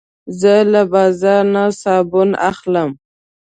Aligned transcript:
زه 0.39 0.55
له 0.71 0.81
بازار 0.93 1.43
نه 1.55 1.63
صابون 1.81 2.29
اخلم. 2.51 2.89